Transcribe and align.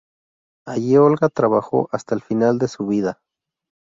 Allí 0.65 0.97
Olga 0.97 1.29
trabajó 1.29 1.87
hasta 1.91 2.15
el 2.15 2.23
final 2.23 2.57
de 2.57 2.67
su 2.67 2.87
vida. 2.87 3.21